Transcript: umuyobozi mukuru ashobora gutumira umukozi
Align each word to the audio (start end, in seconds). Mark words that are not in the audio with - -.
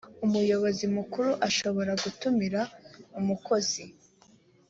umuyobozi 0.25 0.85
mukuru 0.95 1.31
ashobora 1.47 1.91
gutumira 2.03 2.61
umukozi 3.19 3.83